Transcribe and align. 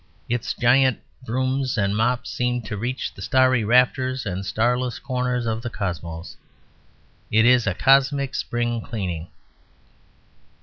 Its 0.27 0.55
giant 0.55 0.99
brooms 1.23 1.77
and 1.77 1.95
mops 1.95 2.31
seem 2.31 2.59
to 2.63 2.75
reach 2.75 3.13
the 3.13 3.21
starry 3.21 3.63
rafters 3.63 4.25
and 4.25 4.43
Starless 4.43 4.97
corners 4.97 5.45
of 5.45 5.61
the 5.61 5.69
cosmos; 5.69 6.37
it 7.29 7.45
is 7.45 7.67
a 7.67 7.75
cosmic 7.75 8.33
spring 8.33 8.81
cleaning. 8.81 9.27